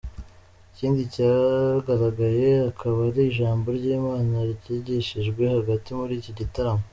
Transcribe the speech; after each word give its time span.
Ikindi 0.71 1.01
cyagaragaye 1.13 2.47
akaba 2.69 2.99
ari 3.09 3.21
ijambo 3.31 3.67
ry’Imana 3.77 4.35
ryigishijwe 4.61 5.43
hagati 5.55 5.89
muri 5.99 6.13
iki 6.19 6.33
gitaramo. 6.39 6.83